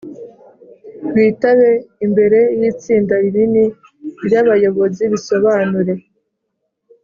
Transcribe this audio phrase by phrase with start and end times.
[1.15, 1.69] bitabe
[2.05, 3.65] imbere y itsinda rinini
[4.25, 5.93] ry abayobozi bisobanure